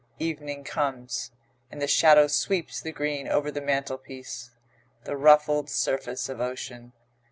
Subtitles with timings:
[0.17, 1.29] Evening comes,
[1.69, 4.49] and the shadow sweeps the green over the mantelpiece;
[5.03, 6.93] the ruffled surface of ocean.